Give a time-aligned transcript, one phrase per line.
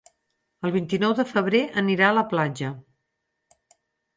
[0.69, 2.73] El vint-i-nou de febrer anirà a la platja.